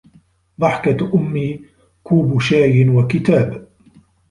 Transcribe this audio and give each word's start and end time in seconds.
ضحكة 0.61 1.11
أمي، 1.15 1.65
كوب 2.03 2.39
شاي 2.41 2.89
و 2.89 3.07
كتاب 3.07 3.67